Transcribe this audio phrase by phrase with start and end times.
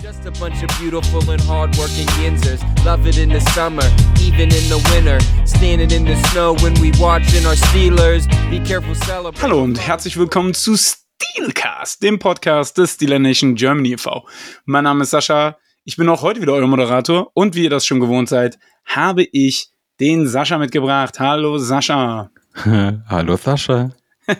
[0.00, 2.62] Just a bunch of beautiful and hardworking yinzers.
[2.84, 3.82] Love it in the summer,
[4.20, 5.18] even in the winter.
[5.44, 8.28] Standing in the snow when we watching our Steelers.
[8.48, 9.42] Be careful celebrate.
[9.42, 14.24] Hallo und herzlich willkommen zu Steelcast, dem Podcast des Steeler Nation Germany e.V.
[14.66, 17.84] Mein Name ist Sascha, ich bin auch heute wieder euer Moderator und wie ihr das
[17.84, 21.18] schon gewohnt seid, habe ich den Sascha mitgebracht.
[21.18, 22.30] Hallo Sascha.
[23.08, 23.90] Hallo Sascha.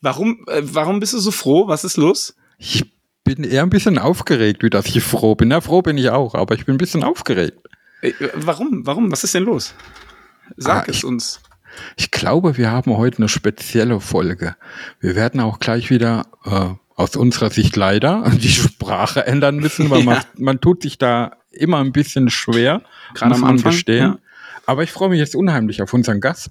[0.00, 1.66] warum, äh, warum bist du so froh?
[1.66, 2.36] Was ist los?
[2.58, 2.84] Ich
[3.34, 5.50] bin eher ein bisschen aufgeregt, wie dass ich froh bin.
[5.50, 7.58] Ja, froh bin ich auch, aber ich bin ein bisschen aufgeregt.
[8.02, 8.86] Äh, warum?
[8.86, 9.10] Warum?
[9.12, 9.74] Was ist denn los?
[10.56, 11.40] Sag Ah, es ich- uns.
[11.96, 14.56] Ich glaube, wir haben heute eine spezielle Folge.
[14.98, 20.02] Wir werden auch gleich wieder äh, aus unserer Sicht leider die Sprache ändern müssen, weil
[20.04, 20.22] man, Ja.
[20.36, 22.82] man tut sich da immer ein bisschen schwer,
[23.14, 23.98] Gerade am man Anfang, gestehen.
[24.14, 24.18] ja.
[24.66, 26.50] Aber ich freue mich jetzt unheimlich auf unseren Gast.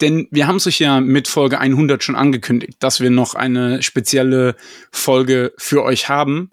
[0.00, 3.82] Denn wir haben es euch ja mit Folge 100 schon angekündigt, dass wir noch eine
[3.82, 4.56] spezielle
[4.90, 6.50] Folge für euch haben.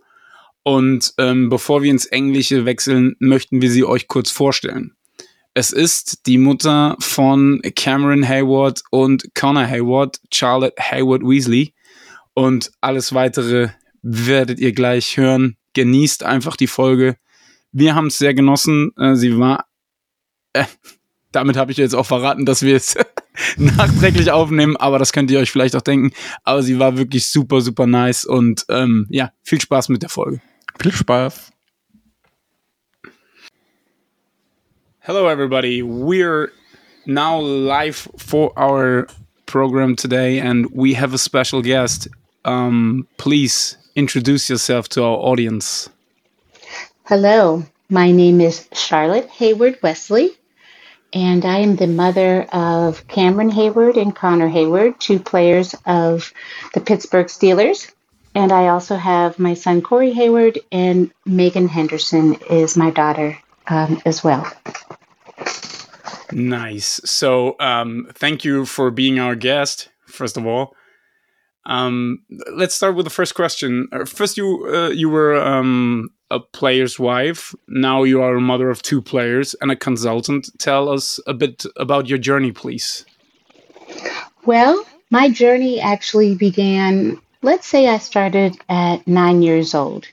[0.63, 4.95] Und ähm, bevor wir ins Englische wechseln, möchten wir sie euch kurz vorstellen.
[5.53, 11.73] Es ist die Mutter von Cameron Hayward und Connor Hayward, Charlotte Hayward Weasley.
[12.33, 13.69] Und alles weitere
[14.01, 15.57] werdet ihr gleich hören.
[15.73, 17.17] Genießt einfach die Folge.
[17.71, 18.91] Wir haben es sehr genossen.
[18.97, 19.67] Äh, sie war
[20.53, 20.65] äh,
[21.33, 22.95] damit habe ich jetzt auch verraten, dass wir es
[23.57, 26.11] nachträglich aufnehmen, aber das könnt ihr euch vielleicht auch denken.
[26.43, 30.41] Aber sie war wirklich super, super nice und ähm, ja, viel Spaß mit der Folge.
[30.79, 31.51] Viel Spaß.
[34.99, 35.81] Hello, everybody.
[35.81, 36.49] We're
[37.05, 39.07] now live for our
[39.45, 42.07] program today, and we have a special guest.
[42.45, 45.89] Um, please introduce yourself to our audience.
[47.03, 50.31] Hello, my name is Charlotte Hayward Wesley,
[51.13, 56.33] and I am the mother of Cameron Heyward and Connor Heyward, two players of
[56.73, 57.91] the Pittsburgh Steelers.
[58.35, 64.01] And I also have my son Corey Heyward, and Megan Henderson is my daughter um,
[64.05, 64.51] as well.
[66.31, 66.99] Nice.
[67.05, 70.75] So, um, thank you for being our guest, first of all.
[71.65, 73.87] Um, let's start with the first question.
[73.91, 77.53] Uh, First, you uh, you were um, a player's wife.
[77.67, 80.49] Now you are a mother of two players and a consultant.
[80.57, 83.05] Tell us a bit about your journey, please.
[84.45, 90.07] Well, my journey actually began, let's say I started at nine years old.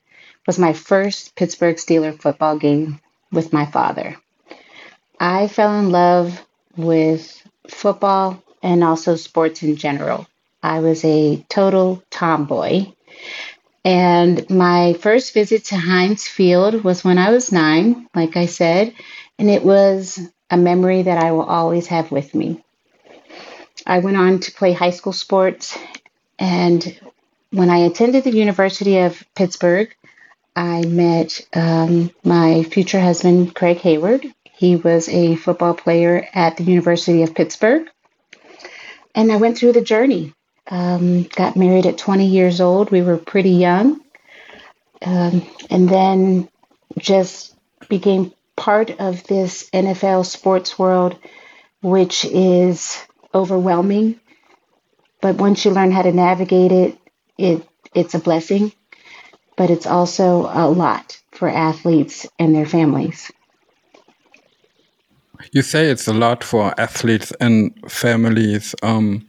[0.47, 3.01] was my first Pittsburgh Steeler football game
[3.33, 4.17] with my father.
[5.19, 6.45] I fell in love
[6.77, 10.27] with football and also sports in general.
[10.63, 12.93] I was a total tomboy.
[13.85, 18.95] And my first visit to Heinz Field was when I was nine, like I said,
[19.39, 20.21] and it was
[20.51, 22.63] a memory that I will always have with me.
[23.87, 25.79] I went on to play high school sports,
[26.39, 27.01] and
[27.51, 29.95] when I attended the University of Pittsburgh,
[30.55, 34.31] I met um, my future husband, Craig Heyward.
[34.45, 37.89] He was a football player at the University of Pittsburgh.
[39.15, 40.35] And I went through the journey.
[40.71, 42.91] Um, got married at 20 years old.
[42.91, 44.01] We were pretty young.
[45.05, 46.49] Um, and then
[46.99, 47.57] just
[47.89, 51.19] became part of this NFL sports world,
[51.83, 53.03] which is
[53.35, 54.21] overwhelming.
[55.21, 56.99] But once you learn how to navigate it,
[57.39, 58.73] it it's a blessing,
[59.57, 63.33] but it's also a lot for athletes and their families.
[65.53, 68.75] You say it's a lot for athletes and families.
[68.83, 69.27] Um,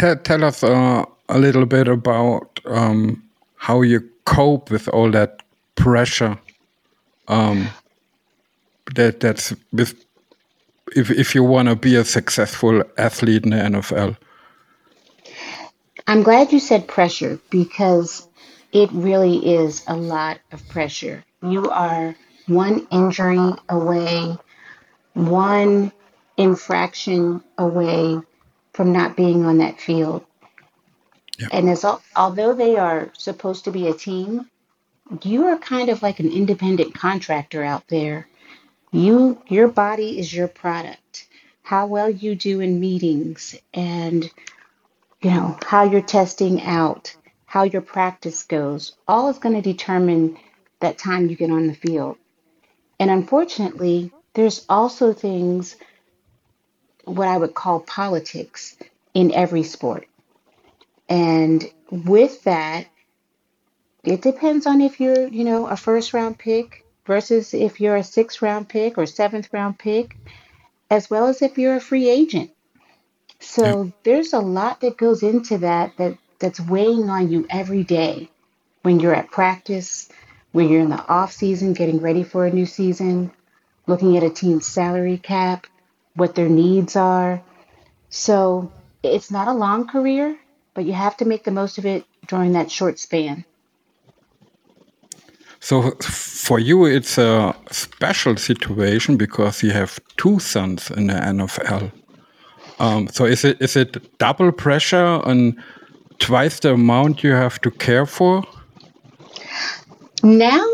[0.00, 3.22] te- tell us uh, a little bit about um,
[3.56, 5.42] how you cope with all that
[5.76, 6.38] pressure.
[7.28, 7.68] Um,
[8.94, 10.04] that that's with
[10.96, 14.16] if if you want to be a successful athlete in the NFL.
[16.06, 18.26] I'm glad you said pressure because
[18.72, 21.22] it really is a lot of pressure.
[21.42, 24.36] You are one injury away,
[25.14, 25.92] one
[26.36, 28.20] infraction away
[28.72, 30.24] from not being on that field.
[31.50, 34.50] And as al- although they are supposed to be a team,
[35.22, 38.28] you are kind of like an independent contractor out there.
[38.92, 41.28] You your body is your product.
[41.62, 44.30] How well you do in meetings and
[45.22, 47.14] you know, how you're testing out,
[47.46, 50.38] how your practice goes, all is going to determine
[50.80, 52.16] that time you get on the field.
[52.98, 55.76] And unfortunately, there's also things,
[57.10, 58.76] what I would call politics,
[59.14, 60.08] in every sport.
[61.08, 62.86] And with that,
[64.04, 68.04] it depends on if you're, you know, a first round pick versus if you're a
[68.04, 70.16] sixth round pick or seventh round pick,
[70.90, 72.50] as well as if you're a free agent.
[73.40, 78.30] So there's a lot that goes into that that that's weighing on you every day.
[78.82, 80.08] when you're at practice,
[80.52, 83.30] when you're in the off season getting ready for a new season,
[83.86, 85.66] looking at a team's salary cap,
[86.14, 87.42] what their needs are.
[88.08, 88.70] So
[89.02, 90.38] it's not a long career,
[90.74, 93.44] but you have to make the most of it during that short span.
[95.60, 101.92] So for you, it's a special situation because you have two sons in the NFL.
[102.78, 105.62] Um, so is it is it double pressure and
[106.18, 108.42] twice the amount you have to care for?
[110.22, 110.66] Now,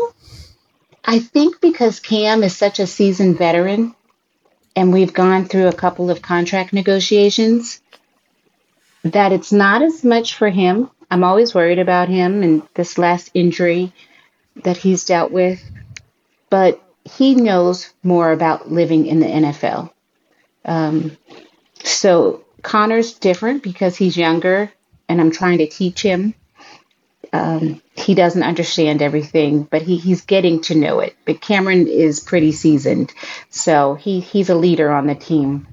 [1.03, 3.93] I think because Cam is such a seasoned veteran,
[4.77, 7.81] and we've gone through a couple of contract negotiations,
[9.03, 10.91] that it's not as much for him.
[11.09, 13.91] I'm always worried about him and this last injury
[14.63, 15.63] that he's dealt with,
[16.51, 19.89] but he knows more about living in the NFL.
[20.63, 21.17] Um,
[21.83, 24.71] so Connor's different because he's younger,
[25.09, 26.35] and I'm trying to teach him.
[27.37, 31.15] Um, he doesn't understand everything, but he, he's getting to know it.
[31.25, 33.13] But Cameron is pretty seasoned,
[33.49, 35.67] so he, he's a leader on the team.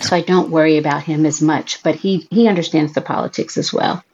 [0.00, 3.72] So I don't worry about him as much, but he, he understands the politics as
[3.72, 4.04] well.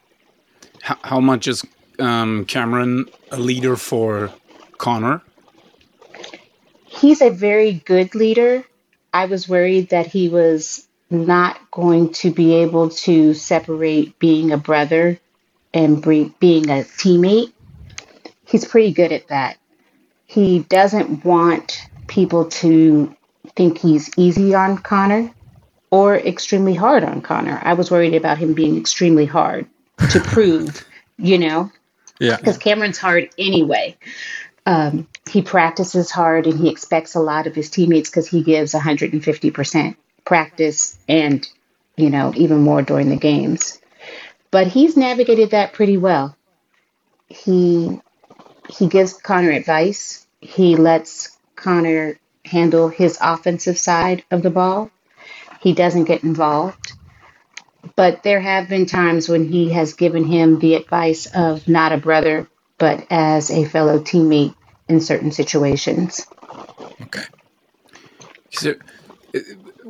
[0.82, 1.64] How, how much is
[1.98, 4.32] um, Cameron a leader for
[4.78, 5.22] Connor?
[6.84, 8.64] He's a very good leader.
[9.12, 14.58] I was worried that he was not going to be able to separate being a
[14.58, 15.18] brother
[15.74, 17.52] and being a teammate.
[18.46, 19.58] He's pretty good at that.
[20.26, 23.14] He doesn't want people to
[23.56, 25.32] think he's easy on Connor
[25.90, 27.60] or extremely hard on Connor.
[27.62, 29.66] I was worried about him being extremely hard
[30.10, 30.84] to prove,
[31.16, 31.70] you know,
[32.18, 32.36] Yeah.
[32.36, 33.96] because Cameron's hard anyway.
[34.66, 38.74] Um, he practices hard and he expects a lot of his teammates because he gives
[38.74, 41.48] 150% practice and,
[41.96, 43.80] you know, even more during the games.
[44.50, 46.36] But he's navigated that pretty well.
[47.28, 48.00] He
[48.70, 50.26] he gives Connor advice.
[50.40, 54.90] He lets Connor handle his offensive side of the ball.
[55.60, 56.92] He doesn't get involved.
[57.96, 61.98] But there have been times when he has given him the advice of not a
[61.98, 64.54] brother, but as a fellow teammate
[64.88, 66.26] in certain situations.
[67.02, 67.24] Okay.
[68.50, 68.74] So,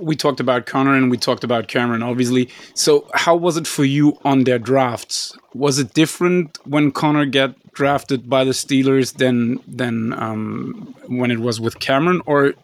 [0.00, 2.48] we talked about Connor and we talked about Cameron, obviously.
[2.74, 5.36] So, how was it for you on their drafts?
[5.54, 11.40] Was it different when Connor got drafted by the Steelers than than um, when it
[11.40, 12.54] was with Cameron, or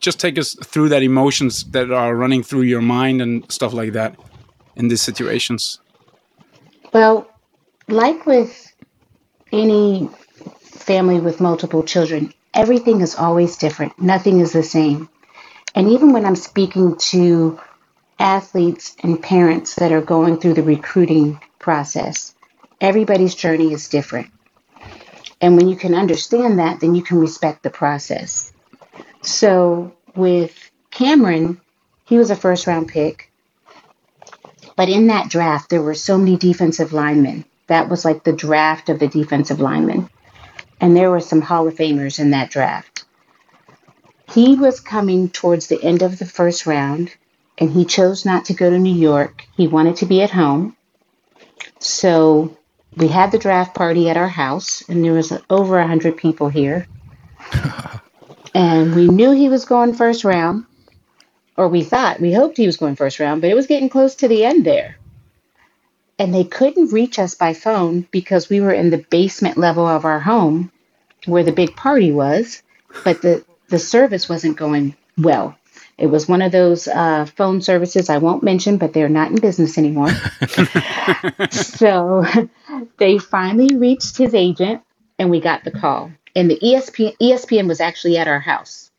[0.00, 3.92] just take us through that emotions that are running through your mind and stuff like
[3.92, 4.16] that
[4.76, 5.80] in these situations?
[6.92, 7.28] Well,
[7.88, 8.72] like with
[9.52, 10.08] any
[10.62, 14.00] family with multiple children, everything is always different.
[14.00, 15.08] Nothing is the same.
[15.74, 17.60] And even when I'm speaking to
[18.18, 22.34] athletes and parents that are going through the recruiting process,
[22.80, 24.30] everybody's journey is different.
[25.40, 28.52] And when you can understand that, then you can respect the process.
[29.22, 31.60] So with Cameron,
[32.04, 33.30] he was a first round pick.
[34.76, 37.44] But in that draft, there were so many defensive linemen.
[37.68, 40.10] That was like the draft of the defensive linemen.
[40.80, 42.99] And there were some Hall of Famers in that draft.
[44.32, 47.12] He was coming towards the end of the first round,
[47.58, 49.46] and he chose not to go to New York.
[49.56, 50.76] He wanted to be at home.
[51.80, 52.56] So
[52.96, 56.86] we had the draft party at our house, and there was over 100 people here.
[58.54, 60.64] and we knew he was going first round,
[61.56, 64.14] or we thought, we hoped he was going first round, but it was getting close
[64.16, 64.96] to the end there.
[66.20, 70.04] And they couldn't reach us by phone because we were in the basement level of
[70.04, 70.70] our home
[71.26, 72.62] where the big party was,
[73.04, 75.56] but the, the service wasn't going well.
[75.96, 79.36] It was one of those uh, phone services I won't mention, but they're not in
[79.36, 80.10] business anymore.
[81.50, 82.24] so
[82.98, 84.82] they finally reached his agent
[85.18, 86.10] and we got the call.
[86.34, 88.90] And the ESPN, ESPN was actually at our house.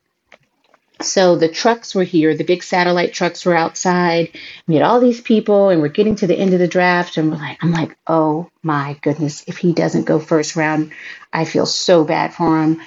[1.00, 4.30] So the trucks were here, the big satellite trucks were outside.
[4.68, 7.30] We had all these people, and we're getting to the end of the draft, and
[7.30, 10.92] we're like, I'm like, oh my goodness, if he doesn't go first round,
[11.32, 12.80] I feel so bad for him.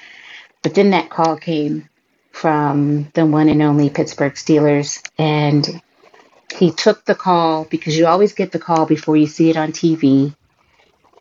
[0.65, 1.87] But then that call came
[2.31, 5.79] from the one and only Pittsburgh Steelers, and
[6.57, 9.73] he took the call because you always get the call before you see it on
[9.73, 10.35] TV,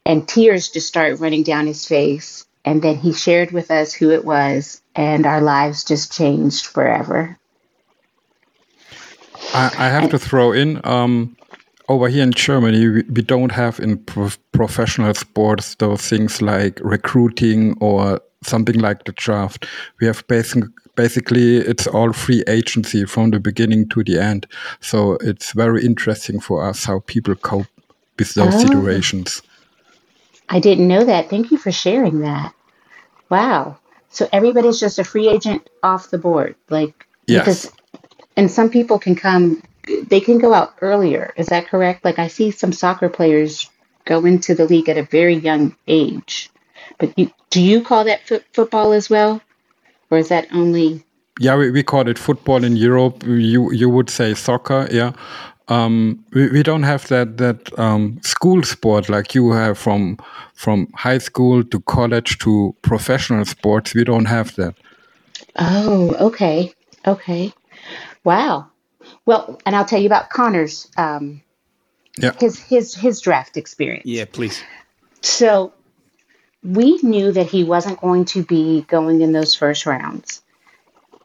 [0.06, 2.46] and tears just start running down his face.
[2.64, 7.38] And then he shared with us who it was, and our lives just changed forever.
[9.52, 11.36] I, I have to throw in um,
[11.88, 16.80] over here in Germany, we, we don't have in prof professional sports those things like
[16.82, 19.66] recruiting or something like the draft.
[20.00, 20.64] We have basic,
[20.96, 24.46] basically it's all free agency from the beginning to the end.
[24.80, 27.66] So it's very interesting for us how people cope
[28.18, 28.58] with those Oh.
[28.58, 29.42] situations.
[30.48, 31.30] I didn't know that.
[31.30, 32.52] Thank you for sharing that.
[33.30, 33.78] Wow.
[34.10, 36.54] So everybody's just a free agent off the board.
[36.70, 37.40] Like, Yes.
[37.44, 37.72] because,
[38.36, 39.62] and some people can come,
[40.08, 41.32] they can go out earlier.
[41.36, 42.04] Is that correct?
[42.04, 43.68] Like, I see some soccer players
[44.04, 46.50] go into the league at a very young age.
[46.98, 49.40] But you, do you call that foot football as well?
[50.10, 51.04] Or is that only,
[51.40, 53.24] Yeah, we, we call it football in Europe.
[53.26, 55.12] You you would say soccer, yeah.
[55.68, 60.18] Um, we, we don't have that that um, school sport like you have from
[60.54, 63.94] from high school to college to professional sports.
[63.94, 64.74] We don't have that.
[65.56, 66.72] oh, okay.
[67.06, 67.52] Okay.
[68.24, 68.68] Wow.
[69.26, 71.42] Well, and I'll tell you about Connor's, um,
[72.18, 72.32] Yeah.
[72.40, 74.06] his, his, his draft experience.
[74.06, 74.64] Yeah, please.
[75.22, 75.73] So
[76.64, 80.42] we knew that he wasn't going to be going in those first rounds.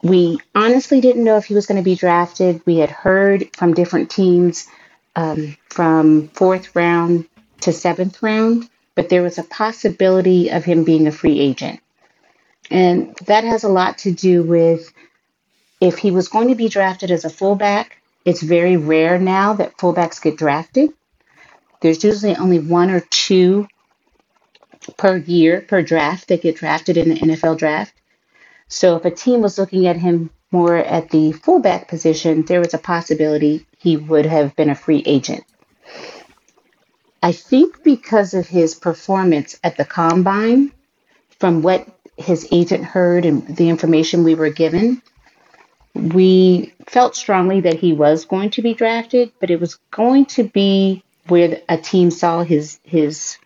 [0.02, 2.62] We honestly didn't know if he was going to be drafted.
[2.66, 4.68] We had heard from different teams
[5.16, 7.26] um, from fourth round
[7.62, 11.80] to seventh round, but there was a possibility of him being a free agent.
[12.70, 14.92] And that has a lot to do with
[15.80, 17.96] if he was going to be drafted as a fullback.
[18.24, 20.90] It's very rare now that fullbacks get drafted.
[21.80, 23.66] There's usually only one or two
[24.96, 27.94] per year per draft that get drafted in the NFL draft.
[28.68, 32.74] So if a team was looking at him more at the fullback position, there was
[32.74, 35.44] a possibility he would have been a free agent.
[37.22, 40.72] I think because of his performance at the combine,
[41.38, 45.02] from what his agent heard and the information we were given,
[45.94, 50.44] we felt strongly that he was going to be drafted, but it was going to
[50.44, 53.38] be where a team saw his his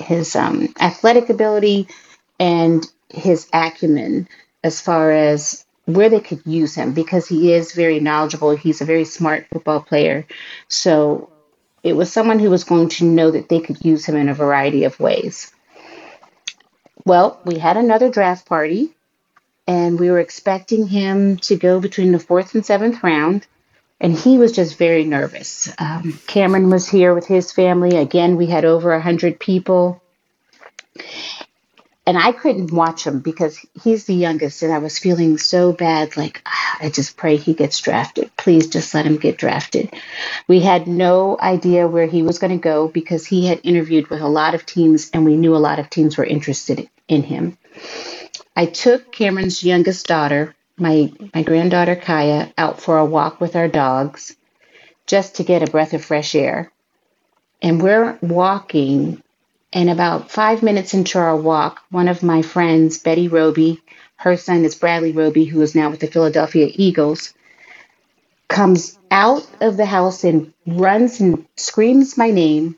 [0.00, 1.88] his um, athletic ability
[2.38, 4.28] and his acumen
[4.62, 8.56] as far as where they could use him because he is very knowledgeable.
[8.56, 10.26] He's a very smart football player.
[10.68, 11.30] So
[11.82, 14.34] it was someone who was going to know that they could use him in a
[14.34, 15.52] variety of ways.
[17.04, 18.90] Well, we had another draft party
[19.66, 23.46] and we were expecting him to go between the fourth and seventh round.
[24.00, 25.70] And he was just very nervous.
[25.78, 27.96] Um, Cameron was here with his family.
[27.96, 30.00] Again, we had over 100 people
[32.10, 36.16] and I couldn't watch him because he's the youngest, and I was feeling so bad.
[36.16, 38.30] Like, "Ah, I just pray he gets drafted.
[38.36, 39.94] Please just let him get drafted.
[40.48, 44.22] We had no idea where he was going to go because he had interviewed with
[44.22, 47.56] a lot of teams, and we knew a lot of teams were interested in him.
[48.56, 53.68] I took Cameron's youngest daughter, my, my granddaughter Kaya, out for a walk with our
[53.68, 54.36] dogs
[55.06, 56.72] just to get a breath of fresh air.
[57.62, 59.22] And we're walking
[59.72, 63.80] and about five minutes into our walk, one of my friends, Betty Roby,
[64.16, 67.32] her son is Bradley Roby, who is now with the Philadelphia Eagles,
[68.48, 72.76] comes out of the house and runs and screams my name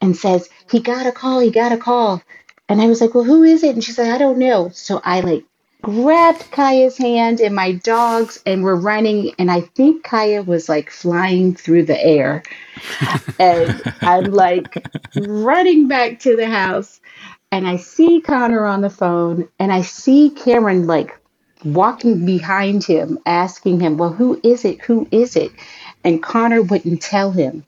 [0.00, 2.22] and says, He got a call, he got a call.
[2.68, 3.74] And I was like, Well, who is it?
[3.74, 4.70] And she said, I don't know.
[4.70, 5.44] So I like
[5.82, 9.34] grabbed Kaya's hand and my dogs and we're running.
[9.38, 12.42] And I think Kaya was like flying through the air
[13.38, 14.86] and I'm like
[15.16, 17.00] running back to the house
[17.52, 21.18] and I see Connor on the phone and I see Cameron like
[21.64, 24.80] walking behind him asking him, "Well, who is it?
[24.82, 25.52] Who is it?"
[26.04, 27.64] And Connor wouldn't tell him.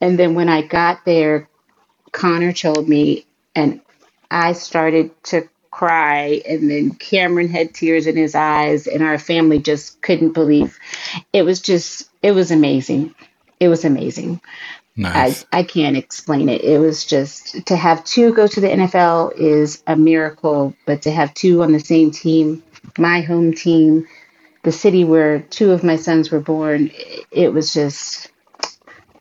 [0.00, 1.48] And then when I got there,
[2.12, 3.80] Connor told me and
[4.30, 9.58] I started to cry and then Cameron had tears in his eyes and our family
[9.58, 10.78] just couldn't believe.
[11.32, 13.12] It was just it was amazing.
[13.58, 14.40] It was amazing.
[14.96, 15.46] I, Nice.
[15.52, 16.62] I can't explain it.
[16.62, 21.10] It was just to have two go to the NFL is a miracle, but to
[21.10, 22.62] have two on the same team,
[22.96, 24.06] my home team,
[24.62, 26.92] the city where two of my sons were born,
[27.32, 28.30] it was just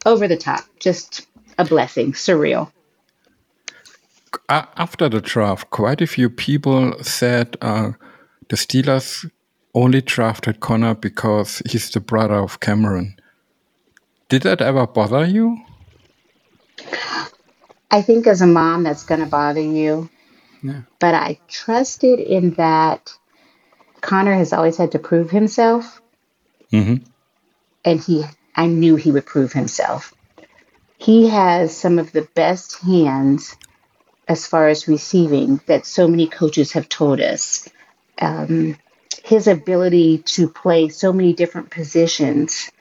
[0.05, 1.25] over the top, just
[1.57, 2.71] a blessing, surreal.
[4.49, 7.91] After the draft, quite a few people said uh,
[8.49, 9.29] the Steelers
[9.73, 13.15] only drafted Connor because he's the brother of Cameron.
[14.29, 15.57] Did that ever bother you?
[17.91, 20.09] I think as a mom, that's going to bother you,
[20.63, 20.81] Yeah.
[20.99, 23.13] but I trusted in that
[24.01, 26.01] Connor has always had to prove himself,
[26.71, 26.95] hmm
[27.85, 28.23] and he,
[28.55, 30.13] I knew he would prove himself.
[30.97, 33.55] He has some of the best hands
[34.27, 37.67] as far as receiving that so many coaches have told us.
[38.19, 38.77] Um,
[39.23, 42.71] his ability to play so many different positions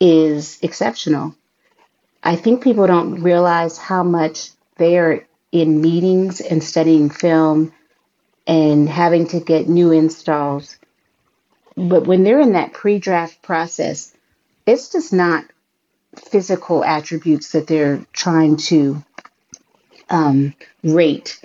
[0.00, 1.34] is exceptional.
[2.22, 7.72] I think people don't realize how much they're in meetings and studying film
[8.46, 10.76] and having to get new installs.
[11.76, 14.12] But when they're in that pre draft process,
[14.66, 15.44] it's just not
[16.16, 19.04] physical attributes that they're trying to
[20.08, 21.40] um, rate,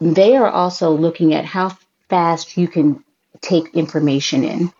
[0.00, 1.76] they are also looking at how
[2.08, 3.04] fast you can
[3.40, 4.72] take information in,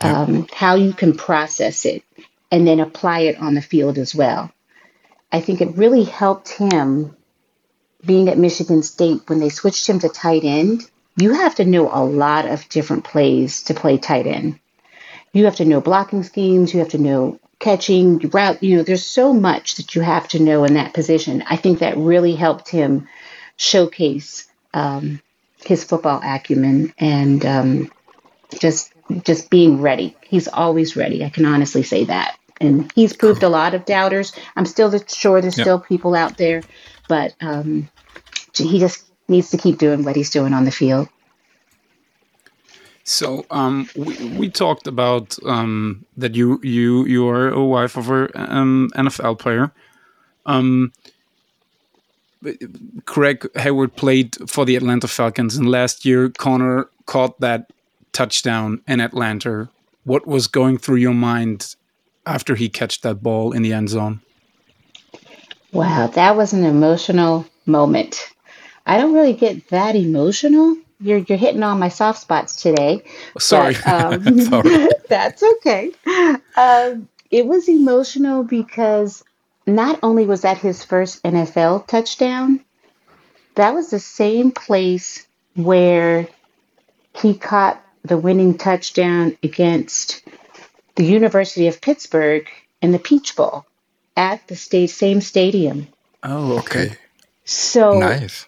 [0.00, 2.02] um, how you can process it,
[2.50, 4.52] and then apply it on the field as well.
[5.32, 7.16] I think it really helped him
[8.04, 10.88] being at Michigan State when they switched him to tight end.
[11.16, 14.58] You have to know a lot of different plays to play tight end.
[15.32, 19.06] You have to know blocking schemes, you have to know catching, route, you know, there's
[19.06, 21.42] so much that you have to know in that position.
[21.48, 23.08] I think that really helped him
[23.56, 25.22] showcase um,
[25.64, 27.92] his football acumen and um,
[28.60, 28.92] just
[29.24, 30.14] just being ready.
[30.22, 31.24] He's always ready.
[31.24, 32.36] I can honestly say that.
[32.60, 34.32] And he's proved a lot of doubters.
[34.56, 35.64] I'm still sure there's Yeah.
[35.64, 36.62] still people out there,
[37.08, 37.88] but um,
[38.54, 41.08] he just needs to keep doing what he's doing on the field.
[43.04, 48.10] So um, we, we talked about um, that you you you are a wife of
[48.10, 49.70] an um, NFL player.
[50.46, 50.92] Um,
[53.04, 57.70] Craig Heyward played for the Atlanta Falcons, and last year Connor caught that
[58.12, 59.68] touchdown in Atlanta.
[60.04, 61.76] What was going through your mind
[62.26, 64.20] after he catched that ball in the end zone?
[65.72, 68.30] Wow, that was an emotional moment.
[68.86, 70.76] I don't really get that emotional.
[71.04, 73.02] You're you're hitting all my soft spots today.
[73.38, 73.74] Sorry.
[73.84, 74.88] But, um, Sorry.
[75.08, 75.92] that's okay.
[76.56, 79.22] Um, it was emotional because
[79.66, 82.60] not only was that his first NFL touchdown,
[83.54, 86.28] that was the same place where
[87.14, 90.22] he caught the winning touchdown against
[90.96, 92.48] the University of Pittsburgh
[92.82, 93.66] in the Peach Bowl
[94.16, 95.88] at the state, same stadium.
[96.22, 96.86] oh, okay.
[96.86, 96.96] Okay.
[97.44, 98.46] So Nice.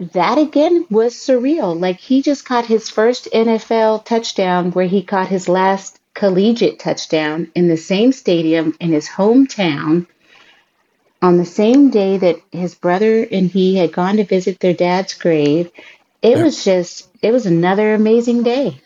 [0.00, 1.80] That again was surreal.
[1.80, 7.52] Like he just caught his first NFL touchdown where he caught his last collegiate touchdown
[7.56, 10.06] in the same stadium in his hometown
[11.22, 15.14] on the same day that his brother and he had gone to visit their dad's
[15.14, 15.70] grave.
[16.22, 16.40] It Yeah.
[16.40, 18.80] was just, it was another amazing day.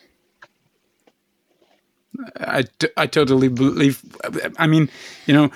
[2.37, 4.03] I, t- I totally believe.
[4.57, 4.89] I mean,
[5.27, 5.51] you know,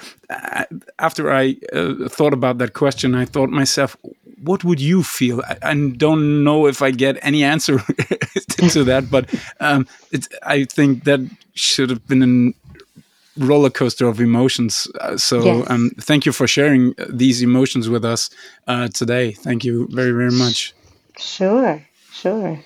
[1.00, 3.98] after I uh, thought about that question, I thought myself,
[4.44, 5.42] what would you feel?
[5.48, 7.80] I, I don't know if I get any answer
[8.74, 9.26] to that, but
[9.60, 11.20] um, it's, I think that
[11.54, 14.88] should have been a roller coaster of emotions.
[15.02, 15.70] Uh, so Yes.
[15.70, 18.30] um, thank you for sharing these emotions with us
[18.68, 19.32] uh, today.
[19.32, 20.74] Thank you very, very much.
[21.18, 22.60] Sure, sure.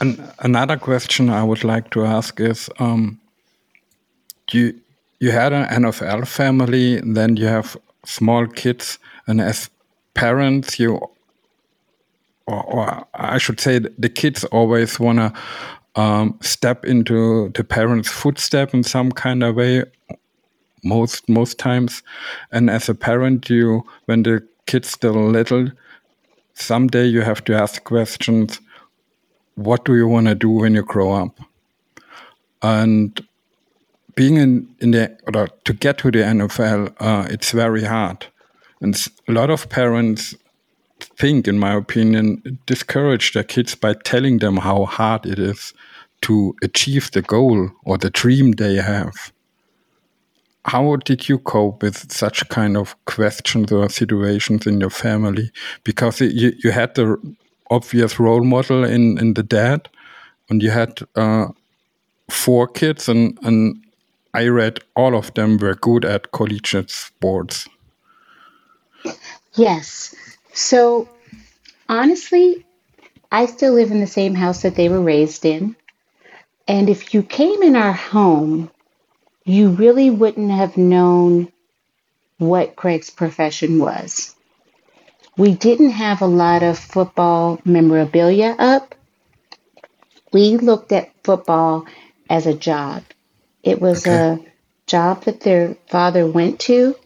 [0.00, 3.18] An- another question I would like to ask is, um,
[4.52, 4.74] you
[5.18, 9.70] you had an NFL family, then you have small kids, and as
[10.16, 10.94] parents, you,
[12.46, 15.32] or, or I should say, the kids always wanna
[15.94, 19.84] um, step into the parents' footstep in some kind of way.
[20.84, 22.02] Most most times,
[22.52, 25.68] and as a parent, you when the kids still little,
[26.54, 28.60] someday you have to ask questions
[29.56, 31.40] what do you want to do when you grow up?
[32.62, 33.26] And
[34.14, 38.26] being in, in the, or to get to the NFL, uh, it's very hard.
[38.80, 38.96] And
[39.28, 40.34] a lot of parents
[41.00, 45.72] think, in my opinion, discourage their kids by telling them how hard it is
[46.22, 49.32] to achieve the goal or the dream they have.
[50.64, 55.50] How did you cope with such kind of questions or situations in your family?
[55.84, 57.16] Because you, you had the
[57.70, 59.88] obvious role model in, in the dad,
[60.48, 61.48] and you had uh,
[62.30, 63.84] four kids, and, and
[64.34, 67.68] I read all of them were good at collegiate sports.
[69.56, 70.14] Yes.
[70.52, 71.08] So
[71.88, 72.64] honestly,
[73.30, 75.76] I still live in the same house that they were raised in.
[76.68, 78.70] And if you came in our home,
[79.44, 81.52] you really wouldn't have known
[82.38, 84.34] what Craig's profession was.
[85.36, 88.94] We didn't have a lot of football memorabilia up.
[90.32, 91.86] We looked at football
[92.28, 93.04] as a job.
[93.62, 94.16] It was Okay.
[94.16, 94.40] a
[94.86, 96.96] job that their father went to.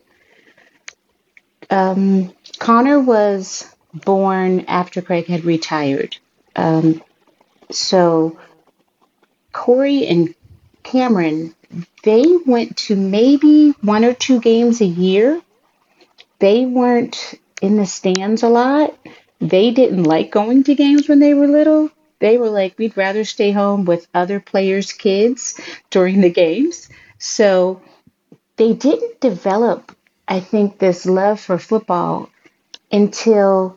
[1.71, 6.17] Um, Connor was born after Craig had retired.
[6.57, 7.03] Um,
[7.71, 8.39] so
[9.53, 10.35] Corey and
[10.83, 11.55] Cameron,
[12.03, 15.41] they went to maybe one or two games a year.
[16.39, 18.97] They weren't in the stands a lot.
[19.41, 21.91] They didn't like going to games when they were little.
[22.19, 25.59] They were like, we'd rather stay home with other players' kids
[25.91, 26.89] during the games.
[27.19, 27.81] So
[28.57, 29.97] they didn't develop,
[30.31, 32.31] I think, this love for football
[32.93, 33.77] until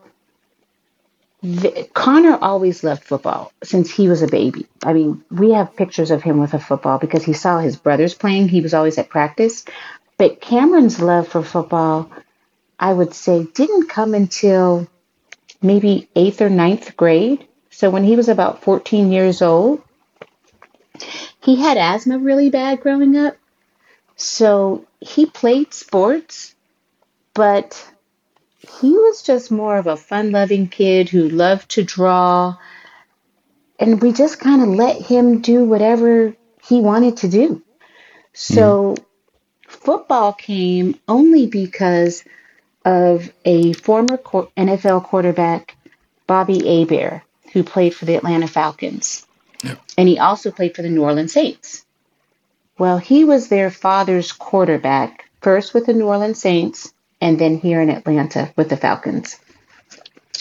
[1.42, 4.68] the, Connor always loved football since he was a baby.
[4.84, 8.14] I mean, we have pictures of him with a football because he saw his brothers
[8.14, 8.48] playing.
[8.48, 9.66] He was always at practice.
[10.18, 12.10] But Cameron's love for football,
[12.80, 14.88] I would say, didn't come until
[15.62, 17.48] maybe eighth or ninth grade.
[17.72, 19.82] So when he was about 14 years old,
[21.42, 23.36] he had asthma really bad growing up.
[24.16, 26.56] So he played sports,
[27.34, 27.92] but
[28.80, 32.56] he was just more of a fun loving kid who loved to draw.
[33.80, 36.36] And we just kind of let him do whatever
[36.66, 37.62] he wanted to do.
[38.34, 38.96] So
[39.68, 42.24] football came only because
[42.86, 45.76] of a former NFL quarterback,
[46.28, 49.28] Bobby Hebert, who played for the Atlanta Falcons.
[49.98, 51.86] And he also played for the New Orleans Saints.
[52.84, 57.80] Well, he was their father's quarterback, first with the New Orleans Saints and then here
[57.80, 59.40] in Atlanta with the Falcons.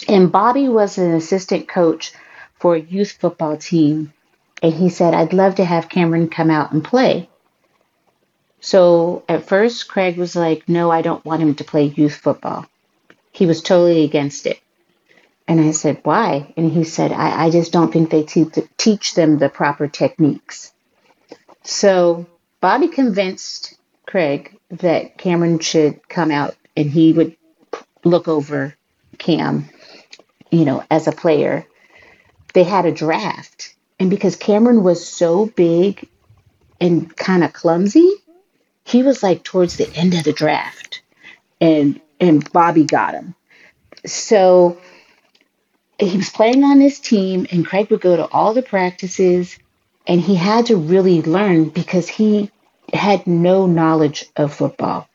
[0.09, 2.11] And Bobby was an assistant coach
[2.59, 4.11] for a youth football team.
[4.61, 7.29] And he said, I'd love to have Cameron come out and play.
[8.59, 12.65] So at first, Craig was like, No, I don't want him to play youth football.
[13.31, 14.59] He was totally against it.
[15.47, 16.53] And I said, Why?
[16.57, 20.73] And he said, I, I just don't think they te- teach them the proper techniques.
[21.63, 22.25] So
[22.63, 27.35] Bobby convinced Craig that Cameron should come out and he would
[28.05, 28.73] look over
[29.17, 29.67] Cam,
[30.49, 31.67] you know, as a player.
[32.53, 33.75] They had a draft.
[33.99, 36.07] And because Cameron was so big
[36.79, 38.09] and kind of clumsy,
[38.85, 41.01] he was like towards the end of the draft,
[41.59, 43.35] and and Bobby got him.
[44.05, 44.77] So
[45.99, 49.59] he was playing on this team, and Craig would go to all the practices,
[50.07, 52.49] and he had to really learn because he
[52.93, 55.07] had no knowledge of football.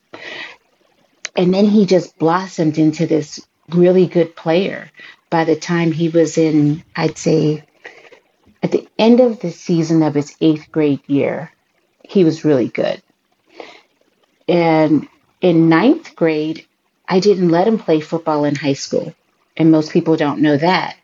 [1.36, 4.90] And then he just blossomed into this really good player.
[5.30, 7.64] By the time he was in, I'd say,
[8.62, 11.52] at the end of the season of his eighth grade year,
[12.02, 13.02] he was really good.
[14.48, 15.06] And
[15.40, 16.66] in ninth grade,
[17.06, 19.14] I didn't let him play football in high school.
[19.56, 20.96] And most people don't know that.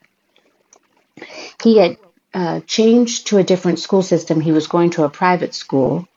[1.62, 1.98] He had
[2.32, 4.40] uh, changed to a different school system.
[4.40, 6.08] He was going to a private school.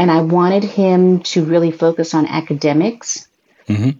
[0.00, 3.28] And I wanted him to really focus on academics.
[3.68, 3.98] Mm-hmm.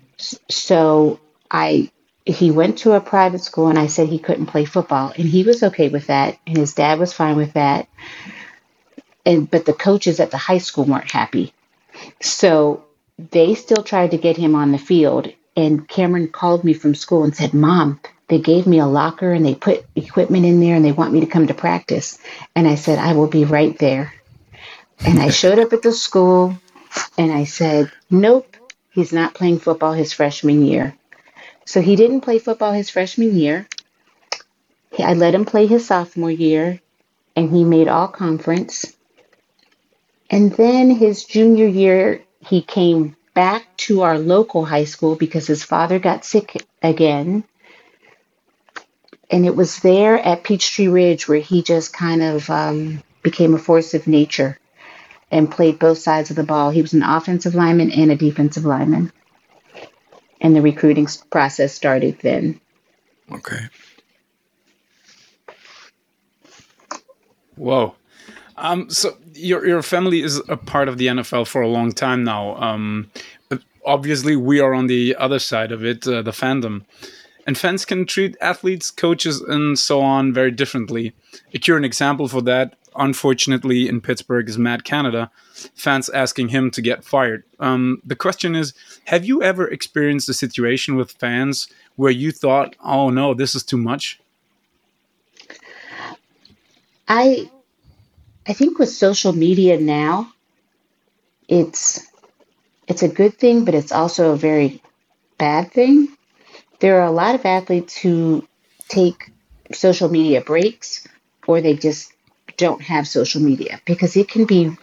[0.48, 1.90] So I
[2.24, 5.42] he went to a private school and I said he couldn't play football and he
[5.42, 7.86] was okay with that and his dad was fine with that.
[9.26, 11.52] And but the coaches at the high school weren't happy
[12.20, 12.84] so
[13.18, 15.28] they still tried to get him on the field.
[15.54, 19.44] And Cameron called me from school and said, Mom, they gave me a locker and
[19.44, 22.18] they put equipment in there and they want me to come to practice.
[22.54, 24.14] And I said, I will be right there.
[25.06, 26.58] And I showed up at the school
[27.16, 28.56] and I said, Nope,
[28.90, 30.94] he's not playing football his freshman year.
[31.64, 33.66] So he didn't play football his freshman year.
[34.98, 36.80] I let him play his sophomore year
[37.34, 38.94] and he made all conference.
[40.28, 45.64] And then his junior year, he came back to our local high school because his
[45.64, 47.44] father got sick again.
[49.30, 53.58] And it was there at Peachtree Ridge where he just kind of um, became a
[53.58, 54.58] force of nature
[55.30, 56.70] and played both sides of the ball.
[56.70, 59.12] He was an offensive lineman and a defensive lineman.
[60.40, 62.60] And the recruiting process started then.
[63.30, 63.68] Okay.
[67.56, 67.94] Whoa.
[68.56, 72.24] Um, so your your family is a part of the NFL for a long time
[72.24, 72.56] now.
[72.56, 73.10] Um,
[73.84, 76.84] obviously, we are on the other side of it, uh, the fandom,
[77.46, 81.12] and fans can treat athletes, coaches, and so on very differently.
[81.54, 85.30] A current example for that, unfortunately, in Pittsburgh is Matt Canada.
[85.74, 87.44] Fans asking him to get fired.
[87.58, 88.74] Um, the question is:
[89.04, 93.62] Have you ever experienced a situation with fans where you thought, "Oh no, this is
[93.62, 94.20] too much"?
[97.08, 97.50] I
[98.46, 100.32] I think with social media now,
[101.48, 102.06] it's
[102.88, 104.82] it's a good thing, but it's also a very
[105.38, 106.08] bad thing.
[106.80, 108.46] There are a lot of athletes who
[108.88, 109.30] take
[109.72, 111.06] social media breaks
[111.46, 112.12] or they just
[112.56, 114.76] don't have social media because it can be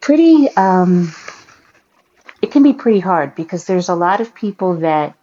[0.00, 1.14] pretty um,
[2.42, 5.16] it can be pretty hard because there's a lot of people that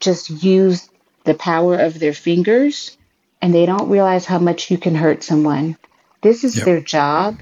[0.00, 0.88] just use
[1.24, 2.96] the power of their fingers
[3.40, 5.76] and they don't realize how much you can hurt someone.
[6.22, 6.64] This is Yep.
[6.64, 7.38] their job,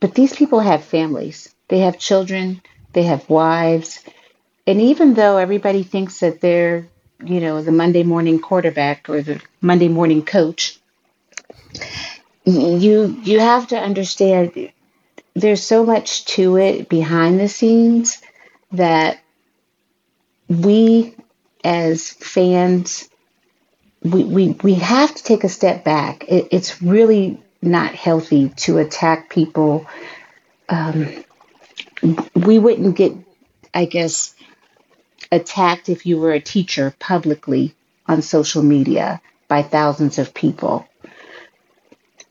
[0.00, 1.54] but these people have families.
[1.68, 2.62] They have children,
[2.92, 4.00] they have wives.
[4.66, 6.88] And even though everybody thinks that they're,
[7.24, 10.78] you know, the Monday morning quarterback or the Monday morning coach,
[12.44, 14.70] you you have to understand
[15.34, 18.20] there's so much to it behind the scenes
[18.72, 19.20] that
[20.48, 21.14] we
[21.64, 23.08] as fans
[24.02, 26.24] we, we, we have to take a step back.
[26.28, 29.86] It, it's really not healthy to attack people.
[30.68, 31.24] Um,
[32.34, 33.14] we wouldn't get
[33.76, 34.34] I guess,
[35.32, 37.74] attacked if you were a teacher publicly
[38.06, 40.86] on social media by thousands of people.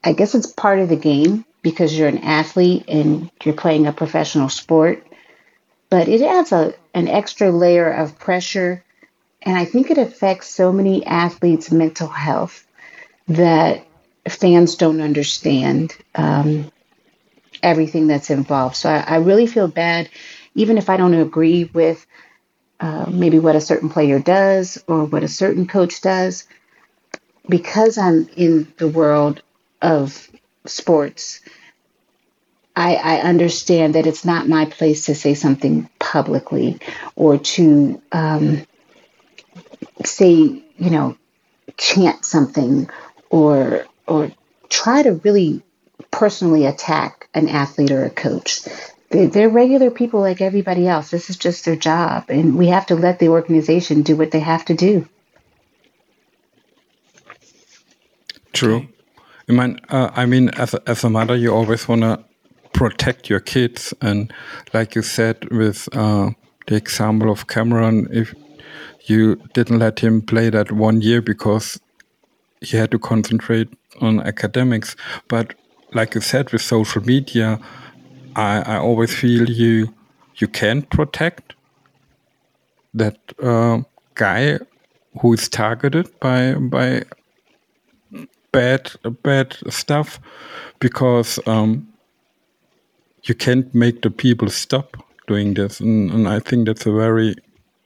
[0.04, 3.94] I guess it's part of the game because you're an athlete and you're playing a
[3.94, 5.06] professional sport,
[5.90, 8.84] but it adds a, an extra layer of pressure.
[9.42, 12.68] And I think it affects so many athletes' mental health
[13.28, 13.86] that
[14.28, 16.72] fans don't understand um,
[17.64, 18.76] everything that's involved.
[18.76, 20.10] So I, I, really feel bad,
[20.54, 22.06] even if I don't agree with
[22.80, 26.48] uh, maybe what a certain player does or what a certain coach does,
[27.48, 29.42] because I'm in the world
[29.82, 30.30] of
[30.66, 31.42] sports.
[32.76, 36.80] I, I understand that it's not my place to say something publicly
[37.16, 38.66] or to um,
[40.04, 41.18] say, you know,
[41.78, 42.90] chant something
[43.30, 44.32] or or
[44.70, 45.64] try to really
[46.12, 48.62] personally attack an athlete or a coach.
[49.10, 51.12] They're, they're regular people like everybody else.
[51.12, 54.40] This is just their job, and we have to let the organization do what they
[54.40, 55.08] have to do.
[58.54, 58.88] True.
[59.48, 62.24] I mean, uh, I mean, as a, as a mother, you always want to
[62.74, 64.34] protect your kids, and
[64.74, 66.32] like you said with uh,
[66.68, 68.34] the example of Cameron, if
[69.06, 71.80] you didn't let him play that one year because
[72.62, 73.70] he had to concentrate
[74.02, 74.96] on academics.
[75.28, 75.54] But
[75.94, 77.60] like you said, with social media,
[78.36, 79.94] I, I always feel you
[80.38, 81.56] you can protect
[82.94, 83.82] that uh,
[84.16, 84.60] guy
[85.22, 87.04] who is targeted by by
[88.52, 88.92] bad
[89.24, 90.20] bad stuff
[90.80, 91.88] because um,
[93.24, 97.36] you can't make the people stop doing this, and, and I think that's a very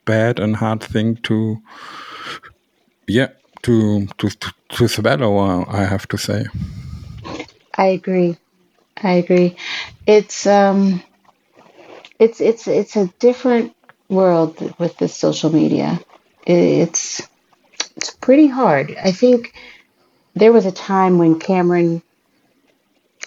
[0.04, 1.60] bad and hard thing to
[3.06, 3.28] yeah
[3.62, 4.30] to to
[4.70, 5.66] to swallow.
[5.68, 6.46] I have to say.
[7.78, 8.36] I agree.
[9.02, 9.56] I agree.
[10.10, 11.00] It's um,
[12.18, 13.76] it's it's it's a different
[14.08, 16.00] world with this social media.
[16.44, 17.22] It's
[17.94, 18.96] it's pretty hard.
[19.00, 19.54] I think
[20.34, 22.02] there was a time when Cameron.